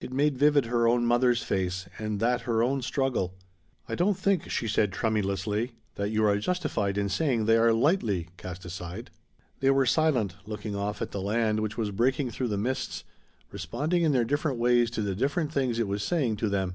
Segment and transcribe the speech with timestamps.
[0.00, 3.36] It made vivid her own mother's face, and that her own struggle.
[3.88, 8.30] "I don't think," she said tremulously, "that you are justified in saying they are 'lightly'
[8.36, 9.12] cast aside."
[9.60, 13.04] They were silent, looking off at the land which was breaking through the mists,
[13.52, 16.74] responding in their different ways to the different things it was saying to them.